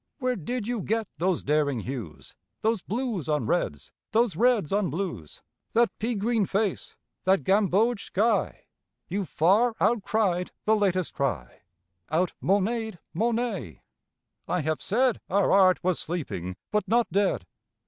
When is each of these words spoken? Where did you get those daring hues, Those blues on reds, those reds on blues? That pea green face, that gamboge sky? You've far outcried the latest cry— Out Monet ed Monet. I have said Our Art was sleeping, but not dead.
Where 0.17 0.35
did 0.35 0.67
you 0.67 0.81
get 0.81 1.07
those 1.19 1.43
daring 1.43 1.81
hues, 1.81 2.33
Those 2.63 2.81
blues 2.81 3.29
on 3.29 3.45
reds, 3.45 3.91
those 4.13 4.35
reds 4.35 4.73
on 4.73 4.89
blues? 4.89 5.43
That 5.73 5.91
pea 5.99 6.15
green 6.15 6.47
face, 6.47 6.95
that 7.25 7.43
gamboge 7.43 8.05
sky? 8.05 8.65
You've 9.09 9.29
far 9.29 9.75
outcried 9.79 10.49
the 10.65 10.75
latest 10.75 11.13
cry— 11.13 11.61
Out 12.09 12.33
Monet 12.41 12.87
ed 12.87 12.99
Monet. 13.13 13.83
I 14.47 14.61
have 14.61 14.81
said 14.81 15.21
Our 15.29 15.51
Art 15.51 15.83
was 15.83 15.99
sleeping, 15.99 16.55
but 16.71 16.87
not 16.87 17.07
dead. 17.11 17.45